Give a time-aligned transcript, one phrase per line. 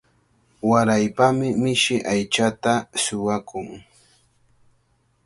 [0.69, 3.67] Waraypami mishi aychata suwakun.